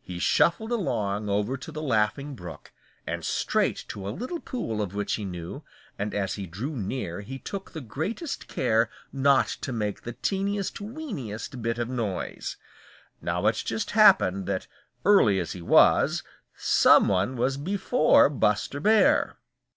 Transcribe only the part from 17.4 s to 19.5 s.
before Buster Bear.